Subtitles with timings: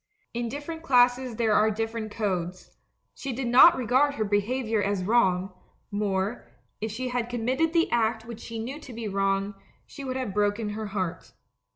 [0.33, 2.71] In dif ferent classes there are different codes—
[3.13, 5.53] she did not regard her behaviour as wrong;
[5.91, 6.47] more,
[6.81, 9.53] if she had committed the act which she knew to be wrong,
[9.85, 11.33] she would have broken her heart.